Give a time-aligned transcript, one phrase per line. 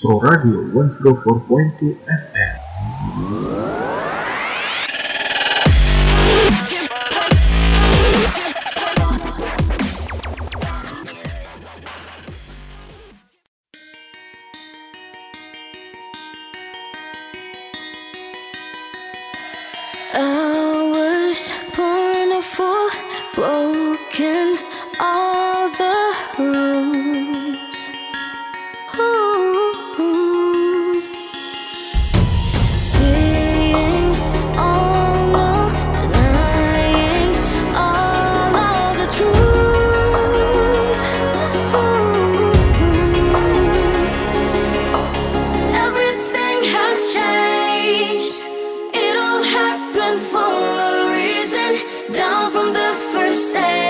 [0.00, 2.31] Pro Radio 104.2 FM.
[50.02, 51.80] Happened for a reason.
[52.12, 53.81] Down from the first stage.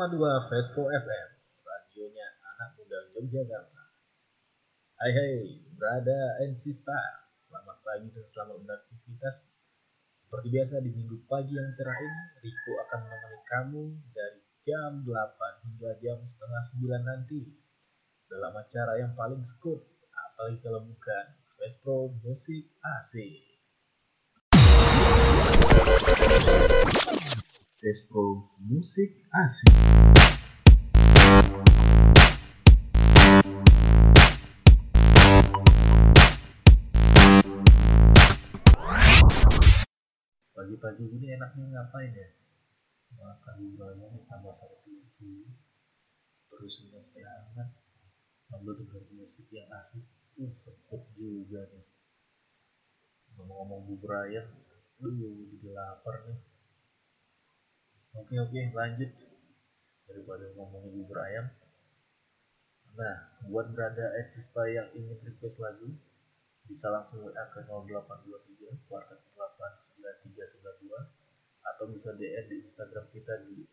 [0.00, 1.28] 101,2 Vespo FM,
[1.60, 2.24] radionya
[2.56, 3.84] anak muda Yogyakarta.
[4.96, 7.04] Hai hai, berada and Sister
[7.36, 9.52] Selamat pagi dan selamat beraktivitas.
[10.24, 13.84] Seperti biasa di minggu pagi yang cerah ini, Riko akan menemani kamu
[14.16, 17.60] dari jam 8 hingga jam setengah 9 nanti
[18.32, 19.84] dalam acara yang paling skut,
[20.16, 21.24] apalagi kalau bukan
[21.60, 23.49] Vespo Musik AC.
[27.80, 29.72] Despro Musik Asik.
[40.52, 42.28] Pagi-pagi ini enaknya ngapain ya?
[43.16, 44.92] Makan banyak tambah satu
[46.60, 47.72] terus teh hangat
[48.44, 50.04] sambil dengar musik yang asik
[50.36, 51.88] uh, sepet juga nih
[53.40, 54.44] ngomong-ngomong bubur ayam
[55.00, 56.49] aduh jadi lapar nih
[58.16, 59.10] oke oke lanjut.
[60.10, 61.46] Daripada ngomongin bubur ayam.
[62.98, 65.94] Nah buat berada eksista yang ingin request lagu
[66.70, 69.18] bisa langsung WA ke 0823 kuartal
[70.06, 73.66] 89392 atau bisa DM di Instagram kita di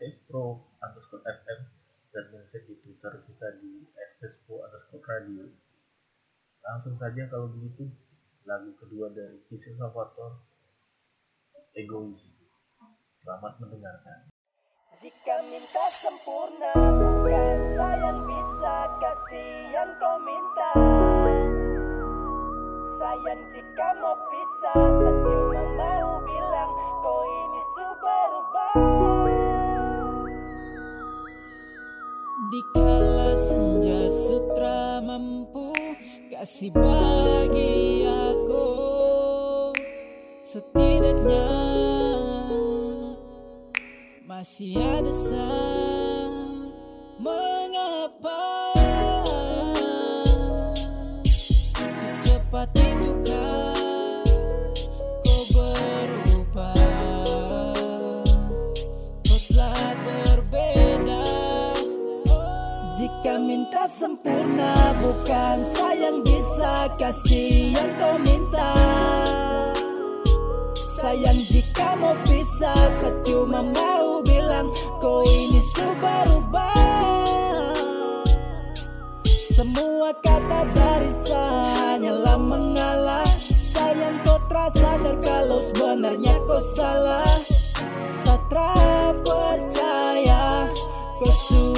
[0.00, 1.60] @facepro underscore fm
[2.12, 3.84] dan message di Twitter kita di
[4.16, 5.44] @facepro underscore radio
[6.64, 7.92] langsung saja kalau begitu
[8.48, 10.40] lagu kedua dari Kisah Salvatore
[11.76, 12.41] Egois
[13.22, 14.18] Selamat mendengarkan.
[14.98, 20.70] Jika minta sempurna, bukan yang bisa kasih yang kau minta.
[22.98, 28.30] Sayang jika mau pisah, tentu mau bilang kau ini super
[32.50, 35.70] Dikala senja sutra mampu
[36.26, 38.66] kasih bagi aku
[40.42, 41.91] setidaknya
[44.42, 46.30] masih ada saat
[47.14, 48.42] mengapa
[51.78, 54.26] secepat itu kau
[55.54, 56.74] berubah?
[59.22, 61.26] Kau telah berbeda.
[62.98, 66.90] Jika minta sempurna bukan sayang bisa.
[66.98, 68.74] Kasih yang kau minta.
[70.98, 73.91] Sayang jika mau pisah Saya cuma mau
[75.02, 75.58] Kau ini
[75.98, 77.74] berubah
[79.50, 83.26] Semua kata dari Hanyalah mengalah.
[83.74, 87.42] Sayang kau terasa sadar Kalau sebenarnya kau salah.
[88.22, 90.70] Satra percaya
[91.18, 91.74] Kau su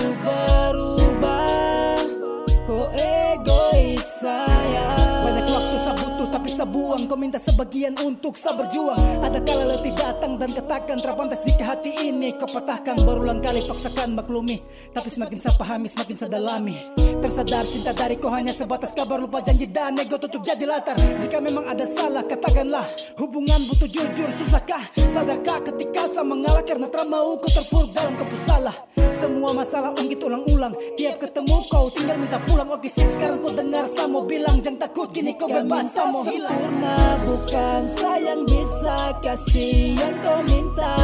[6.94, 11.74] buang Kau minta sebagian untuk saya berjuang Ada kala letih datang dan katakan Terpantas jika
[11.74, 12.30] hati ini.
[12.38, 14.62] Kau patahkan Berulang kali paksakan maklumi.
[14.94, 16.78] Tapi semakin saya pahami semakin saya dalami.
[16.94, 20.94] Tersadar cinta dari kau hanya sebatas kabar Lupa janji dan ego tutup jadi latar.
[21.18, 22.86] Jika memang ada salah katakanlah
[23.18, 24.86] Hubungan butuh jujur susahkah?
[25.10, 28.76] Sadarkah ketika saya mengalah Karena terlalu mau kau terpuruk dalam kepusalah?
[29.18, 30.74] Semua masalah ungkit ulang-ulang.
[31.00, 32.68] Tiap ketemu kau tinggal minta pulang.
[32.68, 37.16] Oke sip sekarang kau dengar mau bilang jangan takut kini kau bebas mau hilang Sempurna
[37.24, 41.00] bukan sayang bisa kasih yang kau minta.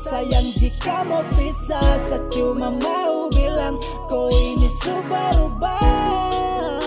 [0.00, 3.76] Sayang jika mau pisah Saya mau bilang
[4.08, 6.80] Kau ini su berubah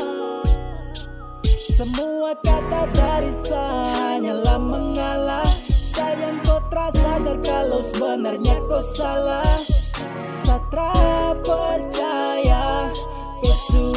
[1.78, 5.54] Semua kata dari saya Hanyalah mengalah.
[5.94, 9.62] Sayang kau terasa sadar Kalau sebenarnya kau salah.
[10.42, 12.90] Satra percaya
[13.38, 13.94] Kau su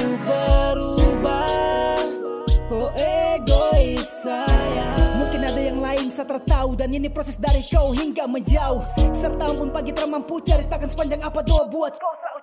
[6.24, 6.74] tertahu.
[6.74, 8.82] Dan ini proses dari kau hingga menjauh.
[9.14, 11.94] Serta ampun pagi termampu ceritakan sepanjang apa doa buat.
[12.00, 12.33] kau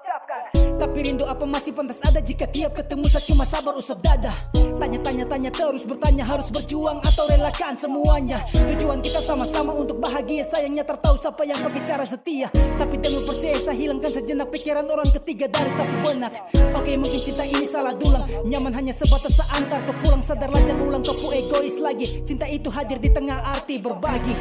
[0.53, 4.33] Tapi rindu apa masih pantas ada Jika tiap ketemu saya cuma sabar usap dada
[4.81, 8.41] Tanya-tanya tanya terus bertanya harus berjuang Atau relakan semuanya.
[8.49, 12.49] Tujuan kita sama-sama untuk bahagia Sayangnya tertahu siapa yang pakai cara setia.
[12.51, 16.33] Tapi dengan percaya saya hilangkan sejenak Pikiran orang ketiga dari sapu benak.
[16.73, 18.25] Oke mungkin cinta ini salah dulang.
[18.49, 20.25] Nyaman hanya sebatas seantar Kau pulang.
[20.25, 22.25] Sadarlah jangan ulang kau pu egois lagi.
[22.25, 24.33] Cinta itu hadir di tengah arti berbagi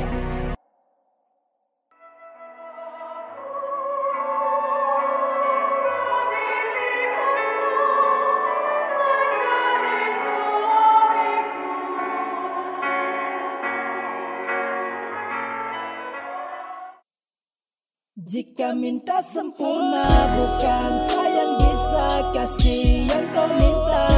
[18.60, 20.04] Jika minta sempurna
[20.36, 24.08] bukan sayang bisa kasih yang kau minta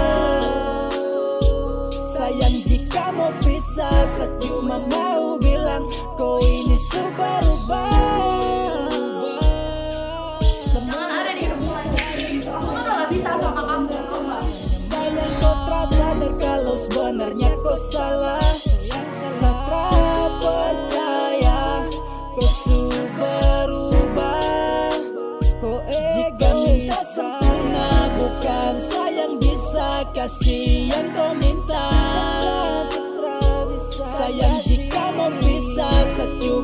[2.10, 5.86] Sayang jika mau pisah saya cuma mau bilang
[6.18, 8.90] Kau ini su berubah
[10.74, 12.02] Semua ada di hubungan aku
[12.42, 13.94] tuh udah gak bisa sama kamu
[14.90, 18.58] Sayang kau terasa sadar kalau sebenarnya kau salah
[19.38, 19.86] Satra
[20.42, 21.86] percaya
[22.34, 22.81] kau su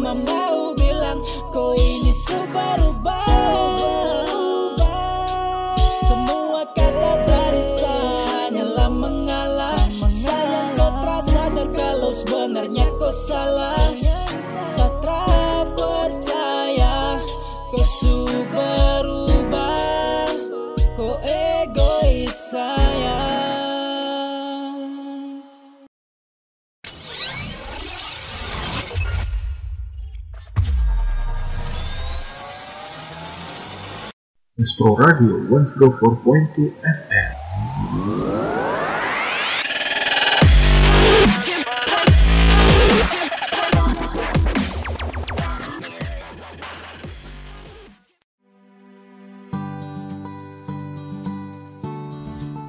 [0.08, 0.57] my mouth.
[35.08, 37.32] Radio 104.2 FM.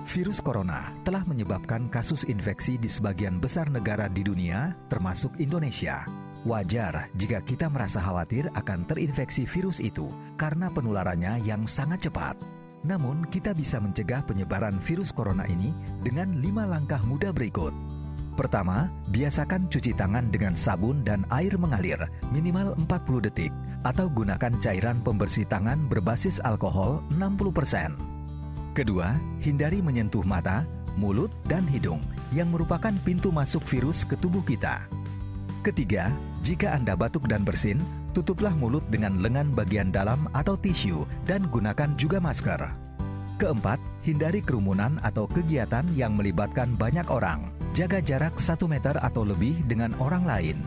[0.07, 6.07] Virus corona telah menyebabkan kasus infeksi di sebagian besar negara di dunia, termasuk Indonesia.
[6.47, 10.07] Wajar jika kita merasa khawatir akan terinfeksi virus itu
[10.39, 12.39] karena penularannya yang sangat cepat.
[12.87, 17.75] Namun, kita bisa mencegah penyebaran virus corona ini dengan lima langkah mudah berikut.
[18.39, 21.99] Pertama, biasakan cuci tangan dengan sabun dan air mengalir
[22.31, 23.51] minimal 40 detik
[23.83, 27.99] atau gunakan cairan pembersih tangan berbasis alkohol 60%.
[28.71, 29.11] Kedua,
[29.43, 30.63] hindari menyentuh mata,
[30.95, 31.99] mulut, dan hidung
[32.31, 34.87] yang merupakan pintu masuk virus ke tubuh kita.
[35.59, 37.83] Ketiga, jika Anda batuk dan bersin,
[38.15, 42.89] tutuplah mulut dengan lengan bagian dalam atau tisu dan gunakan juga masker.
[43.39, 47.47] Keempat, hindari kerumunan atau kegiatan yang melibatkan banyak orang.
[47.71, 50.57] Jaga jarak 1 meter atau lebih dengan orang lain.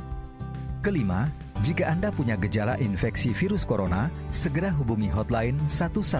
[0.81, 1.29] Kelima,
[1.61, 6.17] jika Anda punya gejala infeksi virus corona, segera hubungi hotline 119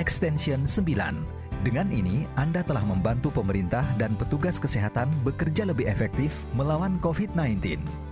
[0.00, 1.36] extension 9.
[1.62, 8.05] Dengan ini, Anda telah membantu pemerintah dan petugas kesehatan bekerja lebih efektif melawan COVID-19.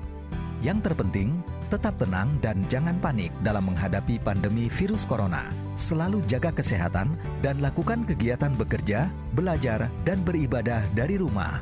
[0.64, 5.52] Yang terpenting, tetap tenang dan jangan panik dalam menghadapi pandemi virus corona.
[5.76, 11.60] Selalu jaga kesehatan dan lakukan kegiatan bekerja, belajar, dan beribadah dari rumah.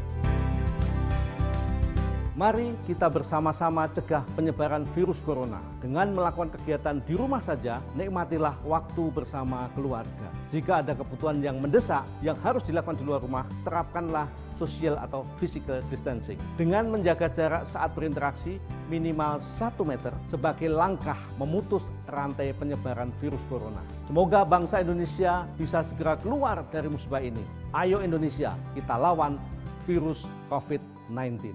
[2.38, 5.58] Mari kita bersama-sama cegah penyebaran virus corona.
[5.82, 10.30] Dengan melakukan kegiatan di rumah saja, nikmatilah waktu bersama keluarga.
[10.54, 15.80] Jika ada kebutuhan yang mendesak yang harus dilakukan di luar rumah, terapkanlah social atau physical
[15.88, 16.40] distancing.
[16.56, 18.56] Dengan menjaga jarak saat berinteraksi
[18.88, 23.80] minimal 1 meter sebagai langkah memutus rantai penyebaran virus corona.
[24.08, 27.42] Semoga bangsa Indonesia bisa segera keluar dari musibah ini.
[27.72, 29.40] Ayo Indonesia, kita lawan
[29.88, 31.52] virus COVID-19.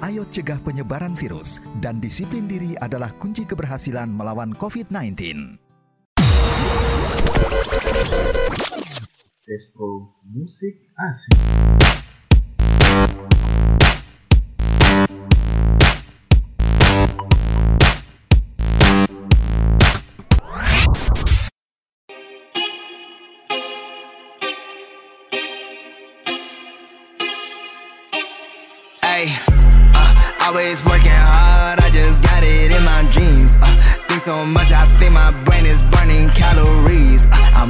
[0.00, 5.60] Ayo cegah penyebaran virus dan disiplin diri adalah kunci keberhasilan melawan COVID-19.
[9.50, 11.34] Despro Musik Asik.
[29.02, 29.34] Ay,
[29.96, 33.56] uh, always working hard, I just got it in my jeans.
[33.56, 33.66] Uh,
[34.06, 34.59] think so much,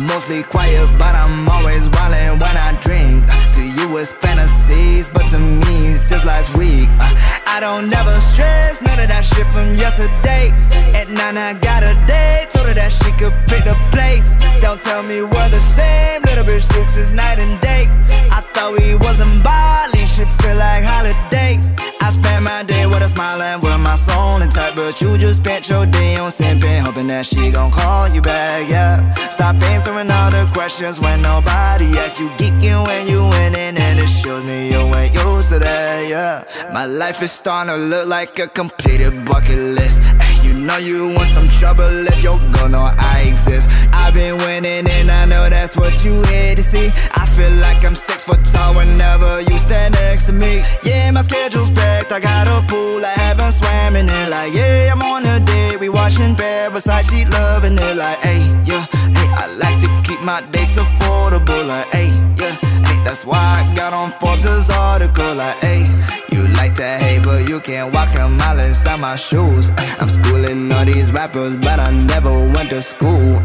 [0.01, 3.23] I'm mostly quiet, but I'm always wildin' when I drink.
[3.29, 6.89] Uh, to you, it's fantasies, but to me, it's just last week.
[6.89, 10.49] Uh, I don't never stress, none of that shit from yesterday.
[10.97, 14.33] At nine, I got a date, told her that she could pick the place.
[14.63, 17.85] Don't tell me we're the same, little bitch, this is night and day.
[18.33, 21.69] I thought we wasn't Bali, shit feel like holidays.
[22.01, 25.69] I spent my day with a smile and with soul intact, but you just spent
[25.69, 29.15] your day on simping, hoping that she gon' call you back, yeah.
[29.29, 34.09] Stop answering all the questions when nobody asks you, geeking when you winning, and it
[34.09, 36.45] shows me you ain't used to that, yeah.
[36.73, 40.03] My life is starting to look like a completed bucket list.
[40.43, 43.69] You know you want some trouble if you're gonna I exist.
[43.93, 46.87] I've been winning and I know that's what you hate to see.
[47.15, 50.63] I feel like I'm six foot tall whenever you stand next to me.
[50.83, 52.11] Yeah, my schedule's packed.
[52.13, 54.29] I got a pool I haven't swam in it.
[54.31, 55.79] Like, yeah, I'm on a date.
[55.81, 57.07] We watching Parasite.
[57.07, 57.97] She loving it.
[57.97, 61.67] Like, hey, yeah, hey, I like to keep my dates affordable.
[61.67, 62.57] Like, hey, yeah,
[62.87, 65.35] hey, that's why I got on Forbes' article.
[65.35, 65.85] Like, hey,
[66.33, 69.71] you like to hate, but you can't walk a mile inside my shoes.
[69.99, 73.43] I'm schooling all these rappers, but I never went to school.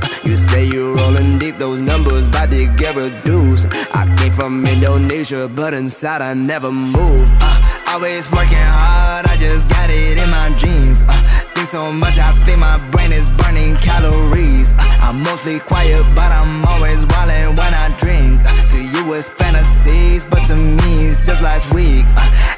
[1.76, 3.68] Those numbers by the get reduced.
[3.94, 7.32] I came from Indonesia, but inside I never moved.
[7.42, 11.04] Uh, always working hard, I just got it in my jeans.
[11.04, 11.12] Uh,
[11.54, 14.74] think so much, I think my brain is burning calories.
[14.74, 18.42] Uh, I'm mostly quiet, but I'm always wildin' when I drink.
[18.46, 22.06] Uh, to you, it's fantasies, but to me, it's just last week.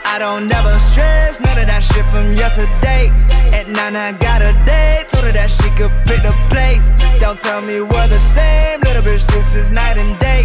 [0.07, 3.11] I don't never stress, none of that shit from yesterday.
[3.53, 6.91] At nine, I got a date, told her that she could pick the place.
[7.19, 10.43] Don't tell me we're the same, little bitch, this is night and day.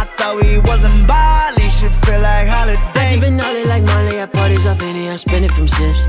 [0.00, 3.12] I thought we wasn't Bali, shit feel like I holidays.
[3.12, 6.06] just been gnarly like Molly at parties off any, I'm spending from sips.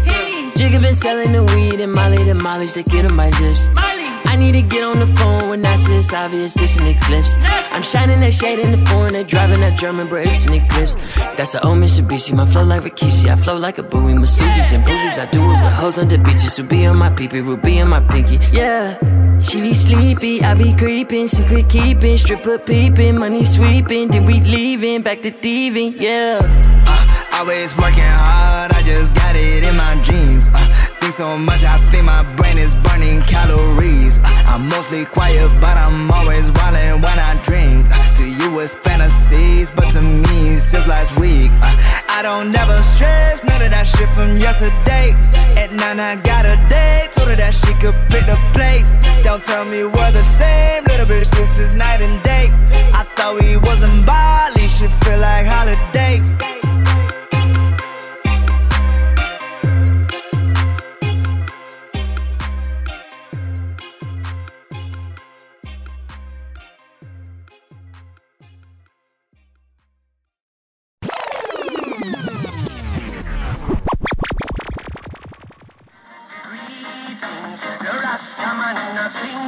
[0.57, 3.67] Jigga been selling the weed and Molly the Molly's to get 'em by zips.
[4.33, 7.37] I need to get on the phone when I see it's obvious it's an eclipse.
[7.71, 10.95] I'm shining that shade in the phone, they driving that German, bro, it's an eclipse.
[11.37, 13.29] That's a old Mitsubishi, my flow like Rikishi.
[13.29, 15.19] I flow like a buoy, Masubi's and boobies.
[15.19, 17.89] I do it with hoes on the beaches, who be on my peepee, Ruby on
[17.89, 18.39] my pinky.
[18.51, 18.97] Yeah,
[19.37, 25.03] she be sleepy, I be creeping, secret keeping, stripper peeping, money sweeping, then we leaving,
[25.03, 26.39] back to thieving, yeah.
[26.87, 30.49] Uh, always working hard, I just got it in my jeans.
[30.51, 30.72] Uh,
[31.03, 34.19] think so much, I think my brain is burning calories.
[34.47, 37.87] I'm mostly quiet, but I'm always wildin' when I drink.
[38.17, 41.51] To you, it's fantasies, but to me, it's just last week.
[42.09, 45.11] I don't never stress, none of that shit from yesterday.
[45.61, 48.95] At nine, I got a date, her that she could pick the place.
[49.23, 52.47] Don't tell me we're the same, little bitch, this is night and day.
[52.99, 56.52] I thought we wasn't Bali, shit feel like holidays.
[78.03, 79.43] Rastamanasing.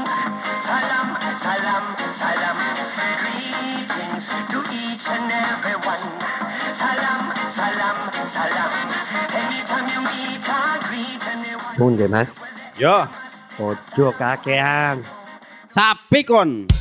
[12.16, 12.32] Mas.
[12.80, 13.12] Ya.
[13.60, 15.04] Ojo kakean.
[15.76, 16.75] Sapi kon.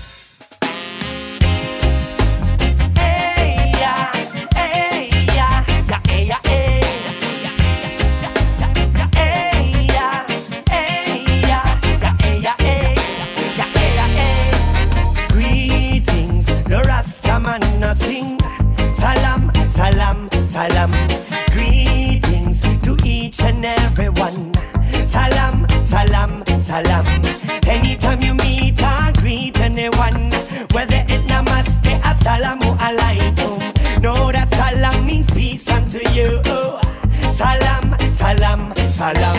[38.94, 39.36] Salam.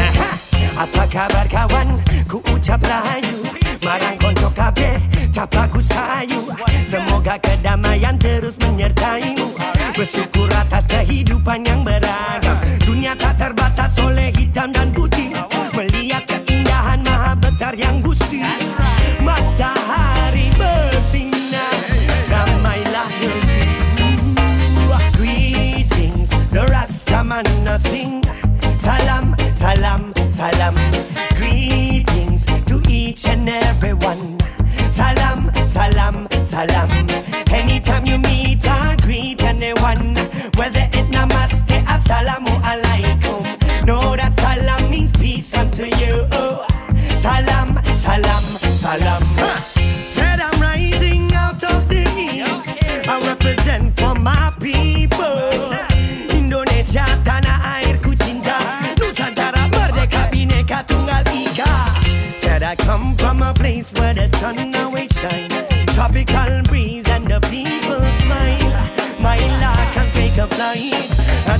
[0.75, 1.87] Apa kabar kawan?
[2.27, 3.47] Ku ucap rahayu.
[3.85, 4.97] Marang konco kabeh
[5.29, 6.41] Capaku sayu
[6.89, 9.55] Semoga kedamaian terus menyertaimu.
[9.95, 12.57] Bersyukur atas kehidupan yang beragam.
[12.83, 15.31] Dunia tak terbatas oleh hitam dan putih.
[15.71, 18.43] Melihat keindahan maha besar yang gusti.
[19.23, 21.75] Matahari bersinar.
[22.27, 24.85] Damailah negeriku
[25.15, 27.47] Greetings, the Rastaman
[27.79, 28.25] sing
[28.79, 29.34] Salam,
[29.65, 30.75] salam, salam.
[31.37, 34.23] Greetings to each and every one.
[34.91, 36.89] Salam, salam, salam.
[37.49, 40.13] Anytime you meet I greet anyone,
[40.57, 43.41] whether it namaste, assalamu alaikum.
[43.87, 46.13] Know that salam means peace unto you.
[47.25, 47.54] Salam,
[64.45, 65.49] sun always shine.
[65.95, 68.73] Tropical breeze and the people smile.
[69.19, 71.09] My luck can take a flight.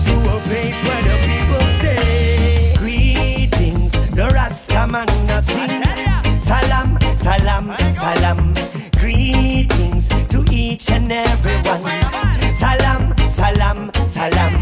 [0.07, 2.75] To a place where the people say.
[2.77, 5.09] Greetings, the Rastaman
[5.49, 5.83] sing
[6.49, 6.89] Salam,
[7.25, 7.65] salam,
[8.03, 8.53] salam.
[9.01, 12.01] Greetings to each and every one.
[12.63, 13.79] Salam, salam,
[14.17, 14.53] salam.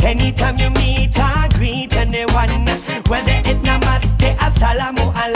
[0.00, 2.66] Anytime you meet or greet anyone,
[3.10, 5.33] whether it namaste, assalamu alaikum.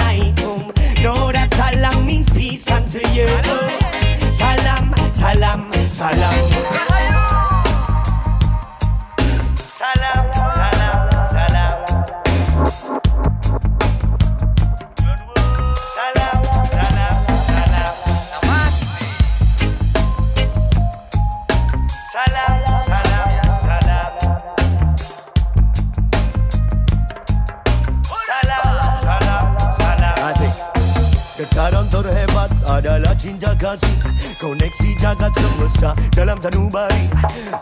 [33.58, 33.98] Kasih
[34.38, 37.10] Koneksi jagat semesta dalam sanubari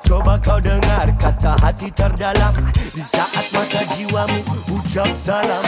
[0.04, 4.44] Coba kau dengar kata hati terdalam Di saat mata jiwamu
[4.76, 5.64] ucap salam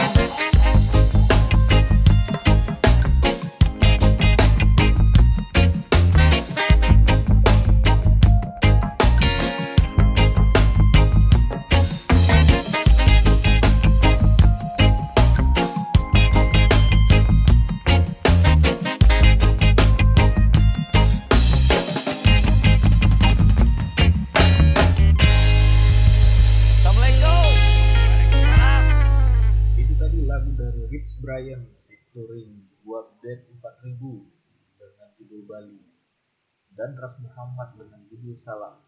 [36.73, 38.81] dan Ras Muhammad dengan judul Salam.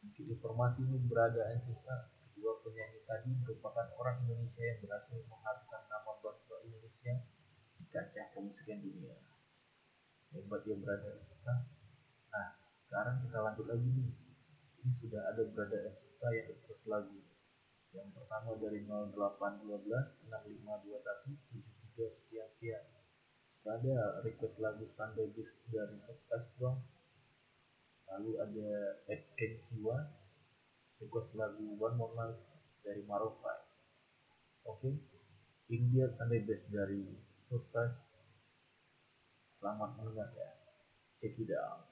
[0.00, 6.12] Untuk informasi ini berada Ancestor, kedua penyanyi tadi merupakan orang Indonesia yang berhasil mengharumkan nama
[6.24, 7.14] bangsa Indonesia
[7.76, 9.20] di kancah kemusikan dunia.
[10.32, 11.58] Hebat ya berada Ancestor.
[12.32, 12.48] Nah,
[12.80, 14.12] sekarang kita lanjut lagi nih.
[14.80, 17.20] Ini sudah ada berada Ancestor yang request lagu.
[17.90, 21.36] Yang pertama dari 0812 6521
[21.98, 22.84] 73 sekian sekian.
[23.60, 26.80] Ada request lagu Sunday dari Sukses Bang.
[28.10, 28.70] Lalu ada
[29.06, 29.22] Ed
[29.70, 29.96] Jiwa
[31.00, 32.42] request lagu One More Life
[32.84, 33.60] dari Marokai.
[34.68, 34.90] Oke,
[35.72, 37.06] India Sunday Best dari
[37.48, 37.94] Sukses.
[39.60, 40.50] Selamat mendengar ya.
[41.20, 41.84] Check it out.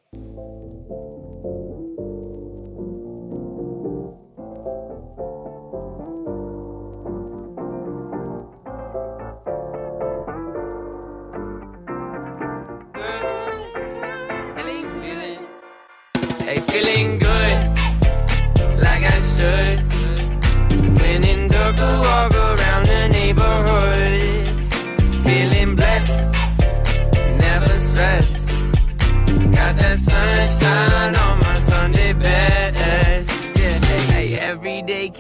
[16.48, 17.62] Hey, feeling good,
[18.80, 19.80] like I should.
[20.98, 22.37] When in I walk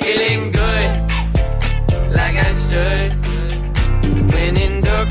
[0.00, 0.90] feeling good,
[2.12, 3.12] like I should.
[4.32, 5.10] When in dark,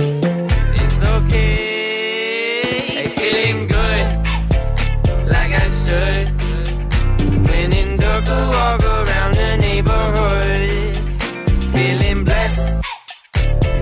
[1.31, 4.07] Hey, feeling good,
[5.27, 6.31] like I should.
[8.31, 10.67] Walk around the neighborhood.
[11.73, 12.77] Feeling blessed,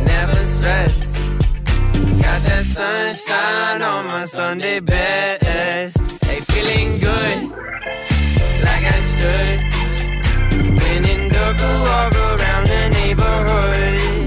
[0.05, 1.15] never stressed.
[2.21, 5.97] Got that sunshine on my Sunday best.
[6.25, 7.49] Hey, feeling good,
[8.65, 9.59] like I should.
[10.81, 14.18] When in walk around the neighborhood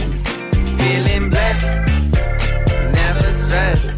[3.52, 3.91] stress.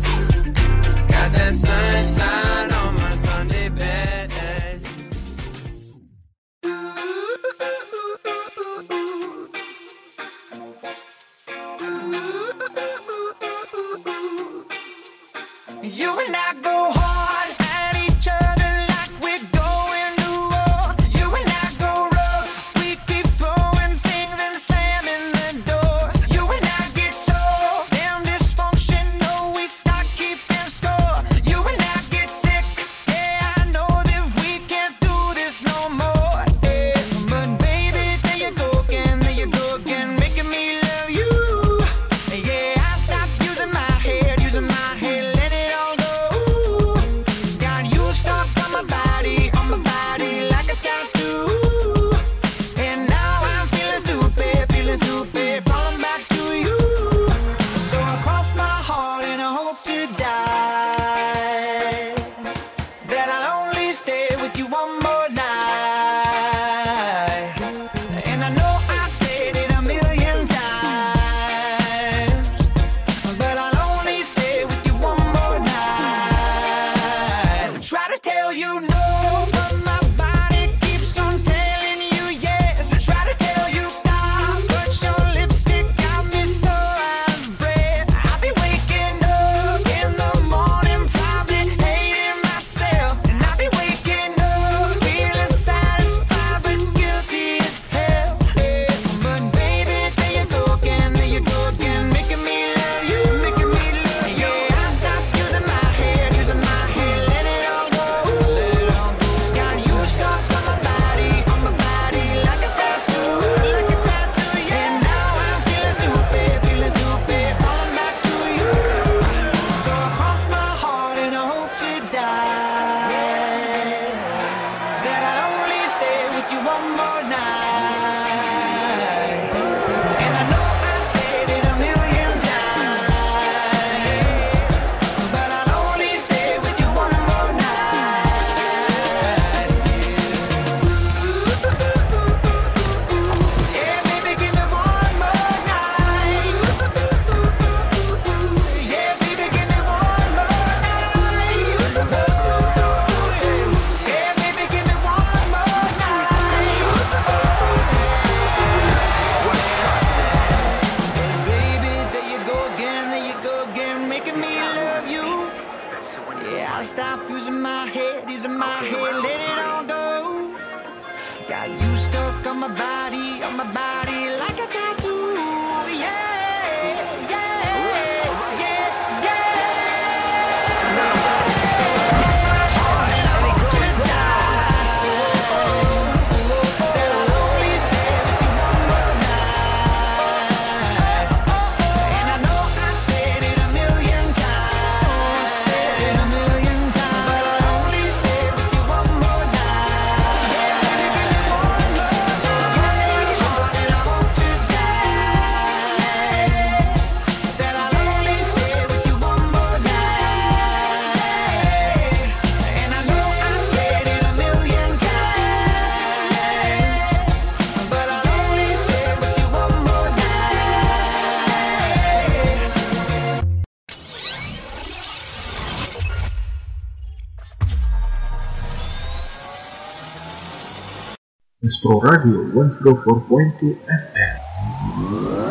[232.05, 235.45] Radio 104.2 FM.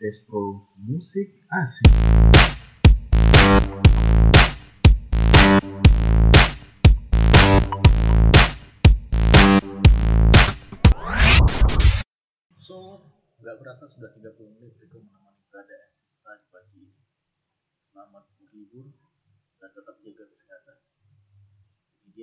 [0.00, 2.13] Expo Music Así.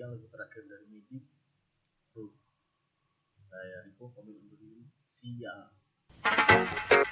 [0.01, 1.05] terakhir dari
[2.13, 2.33] Bro.
[3.45, 4.89] Saya Riko pamit diri.
[5.05, 5.69] See ya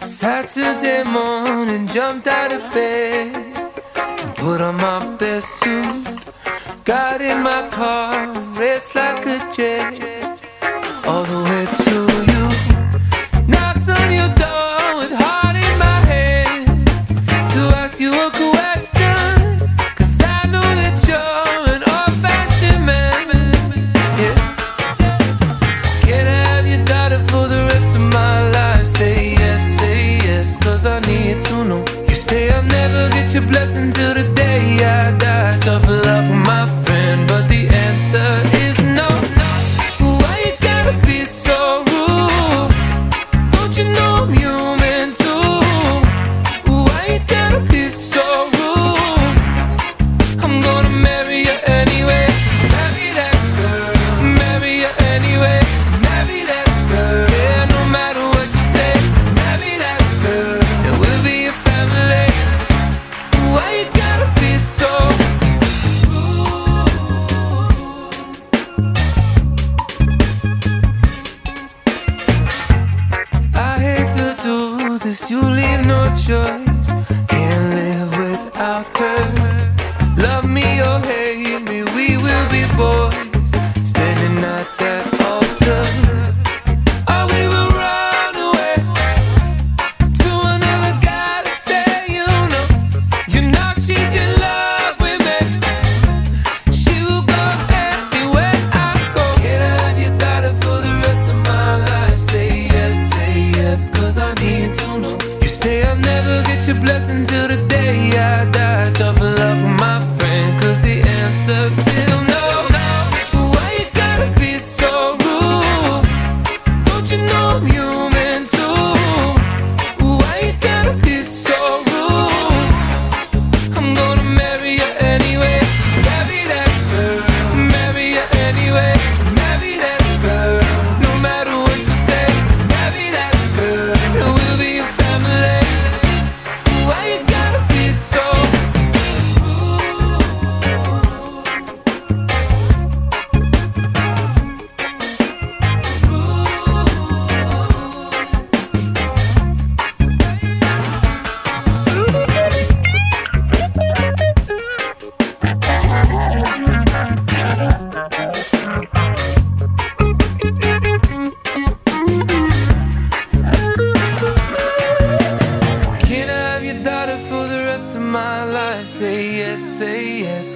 [0.06, 3.54] Saturday morning jumped out of bed
[3.96, 6.10] and put on my best suit
[6.86, 10.42] got in my car and raced like a jet
[11.06, 11.96] all the way to
[12.32, 12.46] you.
[13.46, 14.39] Knocked on your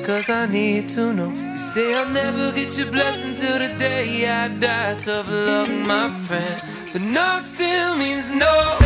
[0.06, 1.30] cause I need to know.
[1.30, 4.96] You say I'll never get your blessing till the day I die.
[4.96, 6.62] Tough luck, my friend.
[6.92, 8.78] But no still means no.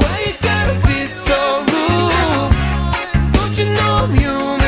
[0.00, 1.38] Why you gotta be so
[1.72, 2.52] rude?
[3.34, 4.59] Don't you know I'm human?